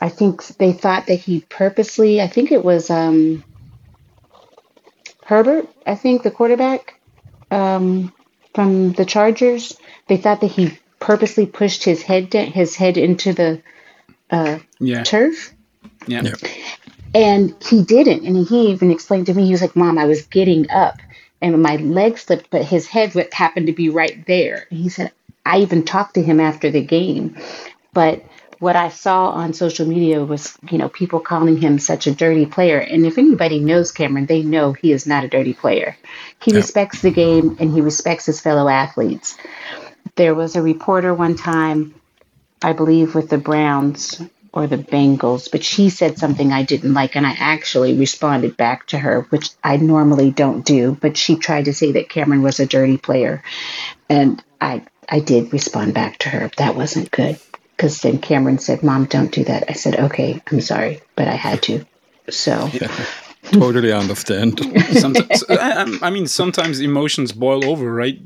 [0.02, 2.19] I think they thought that he purposely.
[2.19, 3.46] I think it was um,
[5.24, 5.69] Herbert.
[5.88, 7.00] I think the quarterback
[7.50, 8.12] um,
[8.54, 9.78] from the Chargers.
[10.10, 13.63] They thought that he purposely pushed his head his head into the
[14.30, 15.04] uh, yeah.
[15.04, 15.54] turf.
[16.08, 16.24] Yeah.
[16.24, 16.36] yeah.
[17.16, 18.26] And he didn't.
[18.26, 21.00] And he even explained to me, he was like, Mom, I was getting up
[21.42, 24.66] and my leg slipped, but his head happened to be right there.
[24.70, 25.12] And he said,
[25.46, 27.38] I even talked to him after the game.
[27.94, 28.24] But
[28.60, 32.46] what I saw on social media was, you know, people calling him such a dirty
[32.46, 32.80] player.
[32.80, 35.98] And if anybody knows Cameron, they know he is not a dirty player.
[36.42, 39.38] He respects the game and he respects his fellow athletes.
[40.16, 41.94] There was a reporter one time,
[42.62, 44.22] I believe, with the Browns
[44.54, 48.86] or the Bengals, but she said something I didn't like, and I actually responded back
[48.88, 50.96] to her, which I normally don't do.
[51.00, 53.44] But she tried to say that Cameron was a dirty player,
[54.10, 56.52] and I I did respond back to her.
[56.58, 57.39] That wasn't good
[57.76, 61.36] because then Cameron said, "Mom, don't do that." I said, "Okay, I'm sorry, but I
[61.36, 61.86] had to."
[62.30, 62.70] So.
[62.72, 62.92] Yeah
[63.60, 64.60] totally understand.
[64.94, 68.18] sometimes, I, I, mean, sometimes emotions boil over, right?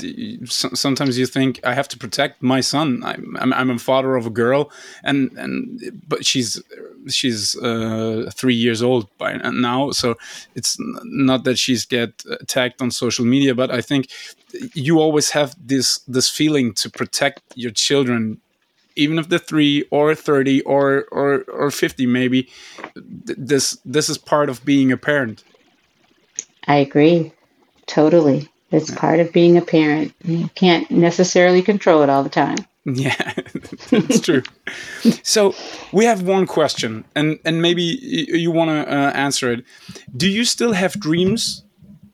[0.46, 3.04] Sometimes you think I have to protect my son.
[3.04, 4.72] I'm, I'm, I'm a father of a girl,
[5.04, 6.62] and and but she's
[7.08, 10.16] she's uh, three years old by now, so
[10.56, 14.10] it's not that she's get attacked on social media, but I think
[14.74, 18.42] you always have this this feeling to protect your children
[18.98, 22.50] even if they're three or 30 or or or 50 maybe
[22.96, 25.44] this this is part of being a parent.
[26.68, 27.32] I agree.
[27.86, 28.50] Totally.
[28.72, 28.98] It's yeah.
[28.98, 30.14] part of being a parent.
[30.24, 32.58] You can't necessarily control it all the time.
[32.86, 33.34] Yeah
[33.90, 34.44] that's true.
[35.24, 35.54] So
[35.92, 39.66] we have one question and and maybe you want to uh, answer it.
[40.16, 41.64] Do you still have dreams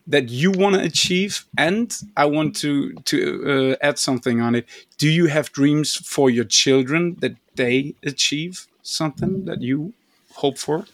[0.08, 4.68] that you want to achieve and i want to to uh, add something on it.
[4.98, 9.94] Do you have dreams for your children that they achieve something that you
[10.34, 10.86] hope for?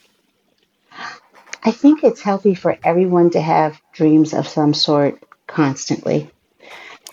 [1.64, 6.30] I think it's healthy for everyone to have dreams of some sort constantly.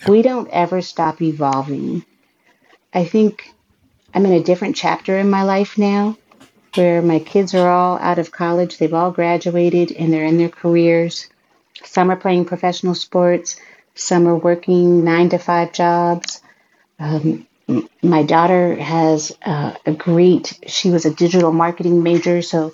[0.07, 2.05] We don't ever stop evolving.
[2.93, 3.51] I think
[4.13, 6.17] i'm in a different chapter in my life now
[6.75, 8.77] where my kids are all out of college.
[8.77, 11.27] They've all graduated and they're in their careers
[11.83, 13.59] some are playing professional sports,
[13.95, 16.41] some are working nine to five jobs.
[16.99, 17.47] Um,
[18.01, 22.71] my daughter has uh, a great, she was a digital marketing major, so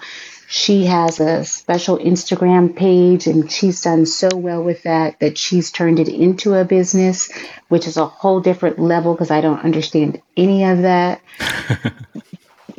[0.47, 5.71] she has a special Instagram page and she's done so well with that that she's
[5.71, 7.31] turned it into a business,
[7.69, 11.21] which is a whole different level because I don't understand any of that.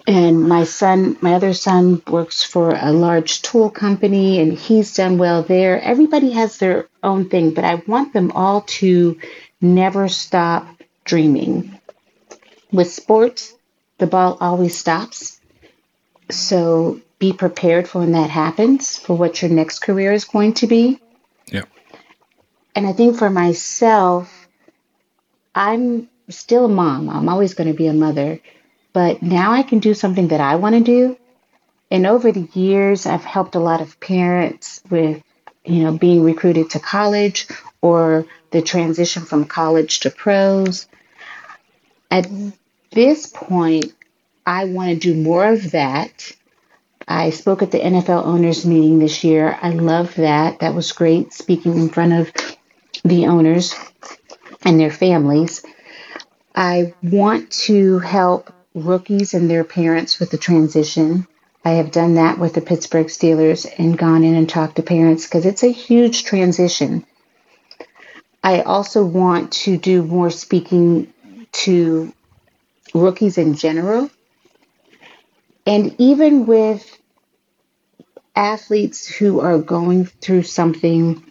[0.06, 5.16] and my son, my other son, works for a large tool company and he's done
[5.16, 5.80] well there.
[5.80, 9.18] Everybody has their own thing, but I want them all to
[9.60, 10.66] never stop
[11.04, 11.78] dreaming.
[12.70, 13.54] With sports,
[13.98, 15.40] the ball always stops.
[16.30, 20.66] So be prepared for when that happens, for what your next career is going to
[20.66, 21.00] be.
[21.46, 21.64] Yeah.
[22.74, 24.48] And I think for myself,
[25.54, 27.08] I'm still a mom.
[27.08, 28.40] I'm always going to be a mother
[28.94, 31.18] but now I can do something that I want to do.
[31.90, 35.22] And over the years, I've helped a lot of parents with,
[35.64, 37.46] you know, being recruited to college
[37.82, 40.86] or the transition from college to pros.
[42.10, 42.26] At
[42.92, 43.92] this point,
[44.46, 46.32] I want to do more of that.
[47.06, 49.58] I spoke at the NFL owners meeting this year.
[49.60, 50.60] I love that.
[50.60, 52.32] That was great speaking in front of
[53.04, 53.74] the owners
[54.62, 55.64] and their families.
[56.54, 61.26] I want to help rookies and their parents with the transition.
[61.64, 65.26] I have done that with the Pittsburgh Steelers and gone in and talked to parents
[65.26, 67.06] because it's a huge transition.
[68.42, 71.12] I also want to do more speaking
[71.52, 72.12] to
[72.92, 74.10] rookies in general.
[75.66, 76.98] And even with
[78.36, 81.24] athletes who are going through something,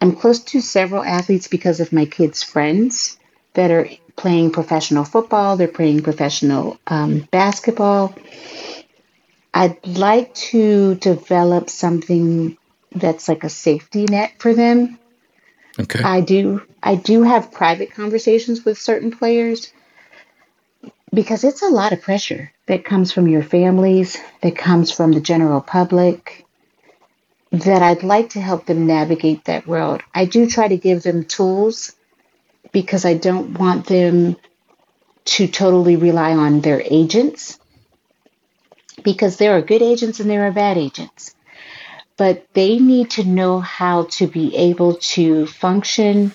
[0.00, 3.18] I'm close to several athletes because of my kids' friends
[3.54, 3.88] that are
[4.20, 8.14] playing professional football, they're playing professional um, basketball.
[9.54, 12.58] I'd like to develop something
[12.92, 14.98] that's like a safety net for them.
[15.78, 16.02] Okay.
[16.02, 19.72] I do I do have private conversations with certain players
[21.12, 25.20] because it's a lot of pressure that comes from your families, that comes from the
[25.20, 26.44] general public
[27.52, 30.02] that I'd like to help them navigate that world.
[30.14, 31.96] I do try to give them tools
[32.72, 34.36] because I don't want them
[35.24, 37.58] to totally rely on their agents
[39.02, 41.34] because there are good agents and there are bad agents.
[42.16, 46.32] But they need to know how to be able to function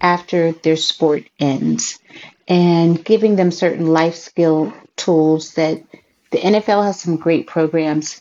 [0.00, 1.98] after their sport ends
[2.46, 5.82] and giving them certain life skill tools that
[6.30, 8.20] the NFL has some great programs,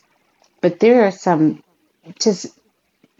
[0.61, 1.63] but there are some
[2.19, 2.47] just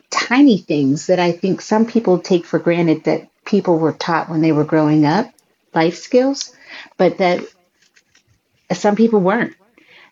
[0.09, 4.41] tiny things that I think some people take for granted that people were taught when
[4.41, 5.31] they were growing up,
[5.73, 6.53] life skills,
[6.97, 7.41] but that
[8.71, 9.55] some people weren't.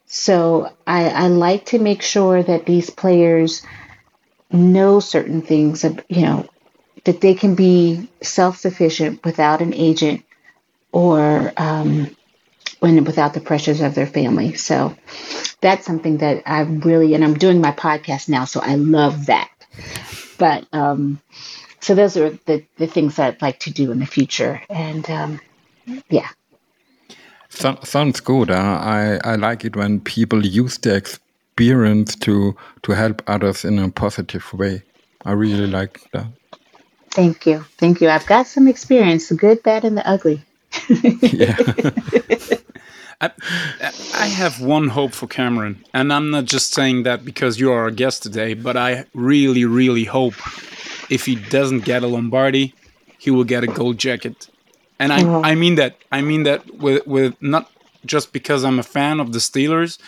[0.05, 3.61] So I, I like to make sure that these players
[4.51, 6.49] know certain things, you know,
[7.05, 10.23] that they can be self sufficient without an agent
[10.91, 12.15] or um,
[12.79, 14.55] when without the pressures of their family.
[14.55, 14.95] So
[15.61, 19.49] that's something that I really, and I'm doing my podcast now, so I love that.
[20.37, 21.21] But um,
[21.81, 24.61] so those are the, the things I'd like to do in the future.
[24.69, 25.41] And um,
[26.09, 26.29] yeah.
[27.49, 28.49] So, sounds good.
[28.49, 33.77] Uh, I, I like it when people use their experience to to help others in
[33.79, 34.83] a positive way.
[35.25, 36.27] I really like that.
[37.09, 37.65] Thank you.
[37.77, 38.09] Thank you.
[38.09, 40.41] I've got some experience, the good, bad, and the ugly.
[41.21, 41.57] yeah.
[43.21, 43.29] I,
[44.15, 47.81] I have one hope for Cameron, and I'm not just saying that because you are
[47.81, 50.35] our guest today, but I really, really hope
[51.11, 52.73] if he doesn't get a Lombardi,
[53.19, 54.49] he will get a gold jacket.
[54.97, 55.43] And I, oh.
[55.43, 55.97] I mean that.
[56.11, 57.69] I mean that with, with not
[58.05, 59.99] just because I'm a fan of the Steelers,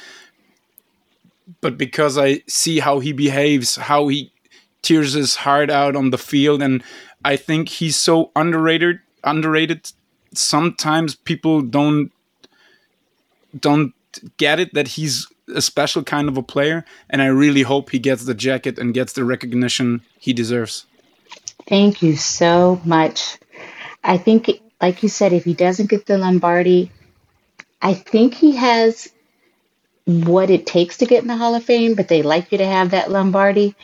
[1.62, 4.32] but because I see how he behaves, how he
[4.82, 6.82] tears his heart out on the field, and
[7.26, 9.00] I think he's so underrated.
[9.24, 9.92] Underrated.
[10.34, 12.12] Sometimes people don't
[13.60, 13.94] don't
[14.38, 18.00] get it that he's a special kind of a player, and I really hope he
[18.00, 20.86] gets the jacket and gets the recognition he deserves.
[21.68, 23.38] Thank you so much.
[24.04, 24.50] I think,
[24.82, 26.92] like you said, if he doesn't get the Lombardi,
[27.82, 29.10] I think he has
[30.06, 32.66] what it takes to get in the Hall of Fame, but they like you to
[32.66, 33.76] have that Lombardi.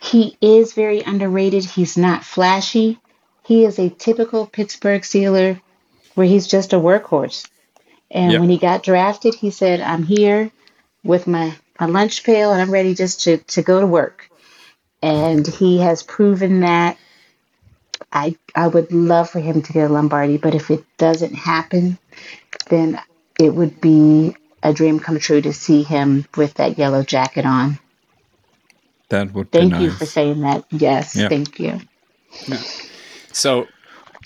[0.00, 1.64] He is very underrated.
[1.64, 2.98] He's not flashy.
[3.44, 5.60] He is a typical Pittsburgh Steeler
[6.14, 7.48] where he's just a workhorse.
[8.10, 8.40] And yep.
[8.40, 10.50] when he got drafted, he said, I'm here
[11.02, 14.30] with my, my lunch pail and I'm ready just to, to go to work
[15.02, 16.96] and he has proven that.
[18.12, 21.98] I I would love for him to get a Lombardi, but if it doesn't happen,
[22.68, 23.00] then
[23.40, 27.78] it would be a dream come true to see him with that yellow jacket on.
[29.08, 29.82] That would thank nice.
[29.82, 30.64] you for saying that.
[30.70, 31.28] Yes, yeah.
[31.28, 31.80] thank you.
[32.46, 32.62] Yeah.
[33.32, 33.66] So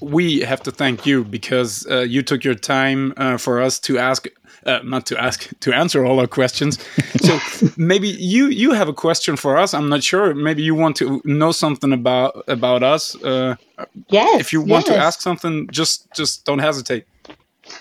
[0.01, 3.99] we have to thank you because uh, you took your time uh, for us to
[3.99, 4.27] ask
[4.67, 6.79] uh, not to ask to answer all our questions
[7.23, 7.39] so
[7.77, 11.21] maybe you you have a question for us i'm not sure maybe you want to
[11.25, 13.55] know something about about us uh
[14.09, 14.97] yes if you want yes.
[14.97, 17.07] to ask something just just don't hesitate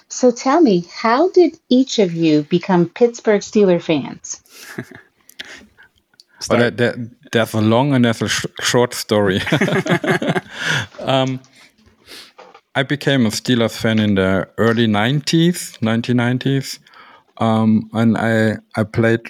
[0.09, 4.41] So tell me, how did each of you become Pittsburgh Steeler fans?
[6.47, 6.95] But there, there,
[7.31, 9.41] there's a long and that's a sh short story.
[10.99, 11.39] um,
[12.77, 16.79] I became a Steelers fan in the early 90s, 1990s.
[17.37, 19.21] Um, and I, I played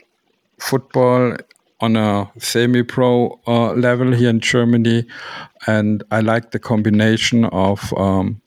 [0.60, 1.38] football
[1.80, 5.06] on a semi-pro uh, level here in Germany,
[5.68, 8.42] and I liked the combination of um,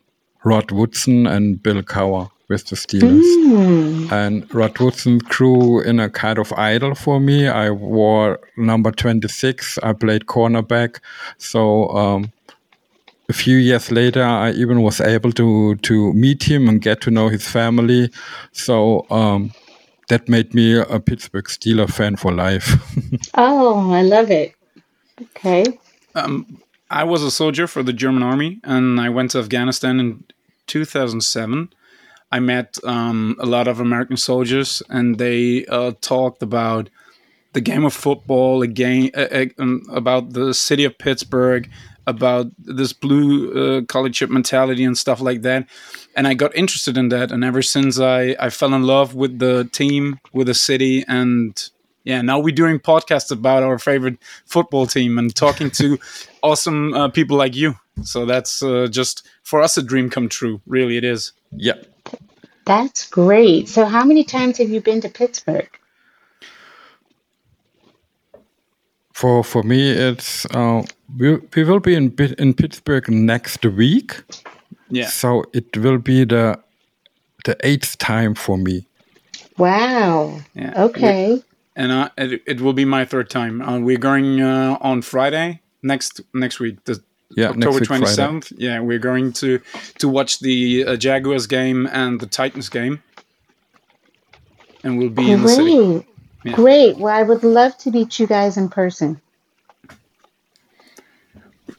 [0.44, 3.22] Rod Woodson and Bill Cowher with the Steelers.
[3.46, 4.10] Mm.
[4.10, 7.46] And Rod Woodson grew in a kind of idol for me.
[7.46, 9.78] I wore number 26.
[9.82, 10.98] I played cornerback.
[11.36, 12.32] So um,
[13.28, 17.10] a few years later, I even was able to to meet him and get to
[17.10, 18.10] know his family.
[18.52, 19.52] So um,
[20.08, 22.74] that made me a Pittsburgh Steeler fan for life.
[23.34, 24.54] Oh, I love it.
[25.20, 25.64] Okay.
[26.14, 26.60] Um,
[26.90, 30.24] I was a soldier for the German army, and I went to Afghanistan in
[30.66, 31.72] 2007.
[32.32, 36.90] I met um, a lot of American soldiers, and they uh, talked about
[37.52, 41.68] the game of football, again uh, uh, um, about the city of Pittsburgh,
[42.08, 45.68] about this blue uh, collar chip mentality and stuff like that.
[46.16, 49.38] And I got interested in that, and ever since I I fell in love with
[49.38, 51.70] the team, with the city, and
[52.04, 55.98] yeah, now we're doing podcasts about our favorite football team and talking to
[56.42, 57.74] awesome uh, people like you.
[58.02, 60.60] So that's uh, just for us a dream come true.
[60.66, 61.32] Really, it is.
[61.52, 61.74] yeah.
[62.64, 63.66] That's great.
[63.66, 65.70] So how many times have you been to Pittsburgh?
[69.18, 70.82] For for me, it's uh,
[71.18, 74.22] we we will be in in Pittsburgh next week.
[74.90, 75.08] Yeah.
[75.08, 76.56] So it will be the
[77.44, 78.86] the eighth time for me.
[79.56, 80.40] Wow.
[80.54, 80.84] Yeah.
[80.84, 81.42] Okay.
[81.74, 83.60] and uh, it, it will be my third time.
[83.60, 87.02] Uh, we're going uh, on Friday next next week, the
[87.36, 88.14] Yeah, October next week twenty Friday.
[88.16, 88.52] seventh.
[88.56, 89.58] Yeah, we're going to
[89.98, 93.02] to watch the uh, Jaguars game and the Titans game,
[94.84, 96.06] and we'll be in the city.
[96.52, 96.68] Great.
[96.88, 96.94] Yeah.
[96.94, 96.98] Great.
[96.98, 99.20] Well, I would love to meet you guys in person.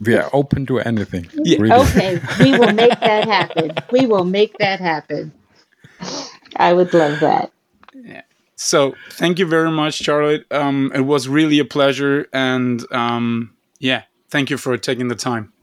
[0.02, 1.30] We are open to anything.
[1.44, 1.60] Yeah.
[1.60, 1.88] Really.
[1.88, 2.22] Okay.
[2.40, 3.74] We will make that happen.
[3.92, 5.34] We will make that happen.
[6.56, 7.52] I would love that.
[7.94, 8.24] Yeah.
[8.56, 10.46] So thank you very much, Charlotte.
[10.52, 15.54] Um, it was really a pleasure, and um, yeah, thank you for taking the time.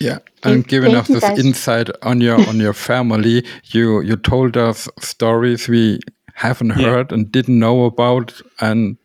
[0.00, 1.38] Yeah, and giving thank us this guys.
[1.38, 3.44] insight on your on your family.
[3.64, 6.00] You you told us stories we
[6.38, 6.90] haven't Yeah.
[6.90, 8.96] heard and didn't know about, and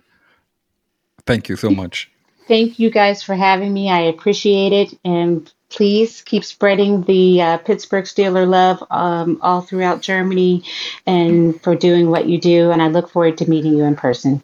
[1.25, 2.09] thank you so much.
[2.47, 3.89] Thank you guys for having me.
[3.89, 4.93] I appreciate it.
[5.05, 10.61] And please keep spreading the uh, Pittsburgh Steeler love um, all throughout Germany
[11.07, 12.69] and for doing what you do.
[12.71, 14.41] And I look forward to meeting you in person.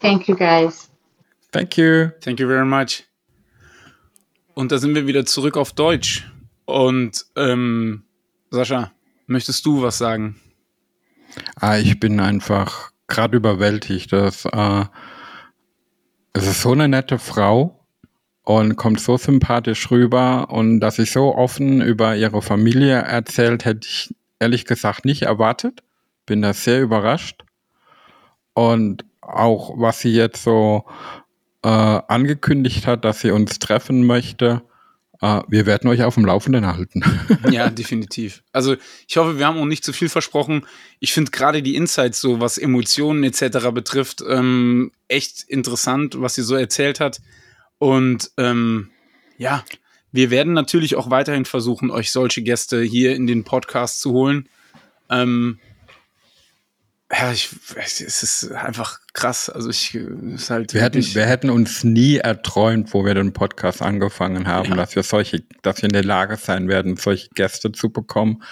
[0.00, 0.88] Thank you guys.
[1.50, 2.10] Thank you.
[2.20, 3.04] Thank you very much.
[4.54, 6.24] Und da sind wir wieder zurück auf Deutsch.
[6.66, 8.02] Und ähm,
[8.50, 8.92] Sascha,
[9.26, 10.36] möchtest du was sagen?
[11.56, 14.12] Ah, ich bin einfach gerade überwältigt.
[14.12, 14.84] Das, äh,
[16.32, 17.86] es ist so eine nette Frau
[18.42, 23.86] und kommt so sympathisch rüber und dass sie so offen über ihre Familie erzählt, hätte
[23.88, 25.82] ich ehrlich gesagt nicht erwartet.
[26.26, 27.44] Bin da sehr überrascht.
[28.54, 30.84] Und auch was sie jetzt so
[31.62, 34.62] äh, angekündigt hat, dass sie uns treffen möchte,
[35.48, 37.02] wir werden euch auf dem Laufenden halten.
[37.50, 38.42] Ja, definitiv.
[38.52, 38.76] Also
[39.08, 40.66] ich hoffe, wir haben auch nicht zu viel versprochen.
[40.98, 43.70] Ich finde gerade die Insights, so was Emotionen etc.
[43.72, 47.20] betrifft, ähm, echt interessant, was sie so erzählt hat.
[47.78, 48.90] Und ähm,
[49.38, 49.64] ja,
[50.12, 54.48] wir werden natürlich auch weiterhin versuchen, euch solche Gäste hier in den Podcast zu holen.
[55.10, 55.58] Ähm,
[57.12, 59.48] ja, ich, es ist einfach krass.
[59.50, 63.32] Also ich, es ist halt Wir hätten, wir hätten uns nie erträumt, wo wir den
[63.32, 64.76] Podcast angefangen haben, Ja.
[64.76, 68.42] dass wir solche, dass wir in der Lage sein werden, solche Gäste zu bekommen.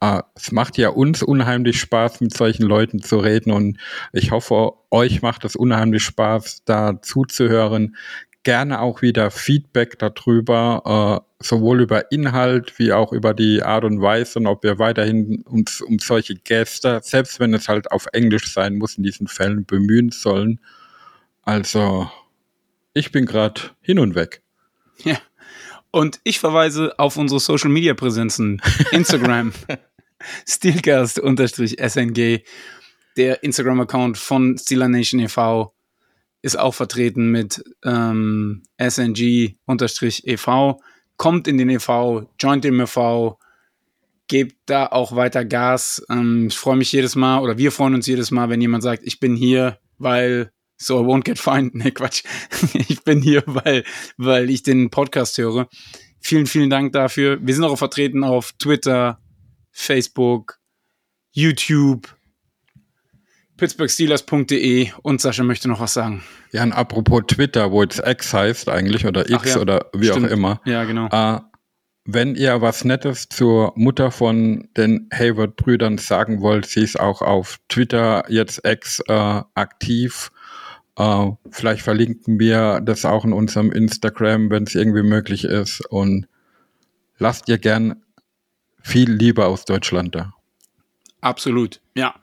[0.00, 3.78] Äh, es macht ja uns unheimlich Spaß, mit solchen Leuten zu reden und
[4.12, 7.96] ich hoffe, euch macht es unheimlich Spaß, da zuzuhören.
[8.42, 14.02] Gerne auch wieder Feedback darüber, äh, sowohl über Inhalt wie auch über die Art und
[14.02, 18.52] Weise und ob wir weiterhin uns um solche Gäste, selbst wenn es halt auf Englisch
[18.52, 20.60] sein muss, in diesen Fällen bemühen sollen.
[21.42, 22.10] Also,
[22.92, 24.42] ich bin gerade hin und weg.
[25.02, 25.18] Ja.
[25.90, 28.60] Und ich verweise auf unsere Social Media Präsenzen.
[28.92, 29.52] Instagram,
[30.46, 32.44] Steelcast-SNG.
[33.16, 35.74] Der Instagram-Account von Steeler Nation e.V.
[36.42, 39.56] ist auch vertreten mit ähm, SNG-EV.
[41.20, 43.38] Kommt in den e.V., joint dem e.V.,
[44.26, 46.02] gebt da auch weiter Gas.
[46.08, 49.02] Ähm, ich freue mich jedes Mal oder wir freuen uns jedes Mal, wenn jemand sagt,
[49.04, 51.74] ich bin hier, weil so I won't get fined.
[51.74, 52.22] Nee, Quatsch.
[52.88, 53.84] Ich bin hier, weil,
[54.16, 55.68] weil ich den Podcast höre.
[56.20, 57.38] Vielen, vielen Dank dafür.
[57.42, 59.20] Wir sind auch vertreten auf Twitter,
[59.72, 60.58] Facebook,
[61.32, 62.16] YouTube,
[63.60, 66.24] pittsburghsteelers.de und Sascha möchte noch was sagen.
[66.50, 70.26] Ja, und apropos Twitter, wo jetzt X heißt eigentlich oder X ja, oder wie stimmt.
[70.26, 70.60] auch immer.
[70.64, 71.08] Ja, genau.
[71.08, 71.40] Äh,
[72.06, 77.58] wenn ihr was Nettes zur Mutter von den Hayward-Brüdern sagen wollt, sie ist auch auf
[77.68, 80.32] Twitter jetzt X äh, aktiv.
[80.96, 85.82] Äh, vielleicht verlinken wir das auch in unserem Instagram, wenn es irgendwie möglich ist.
[85.90, 86.26] Und
[87.18, 88.02] lasst ihr gern
[88.82, 90.32] viel Liebe aus Deutschland da.
[91.20, 92.14] Absolut, ja.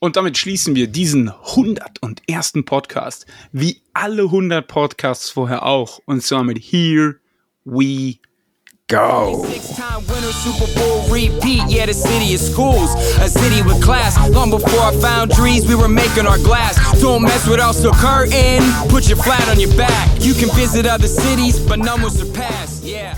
[0.00, 2.52] Und damit schließen wir diesen 101.
[2.64, 6.00] Podcast, wie alle 100 Podcasts vorher auch.
[6.06, 7.16] Und zwar mit Here
[7.64, 8.16] We
[8.88, 9.44] Go.
[9.52, 11.68] Six-time winner, Super Bowl repeat.
[11.68, 14.16] Yeah, the city of schools, a city with class.
[14.30, 16.78] Long before I found trees, we were making our glass.
[17.00, 18.62] Don't mess with us, so curtain.
[18.88, 20.08] Put your flat on your back.
[20.20, 22.82] You can visit other cities, but none will surpass.
[22.82, 23.14] Yeah.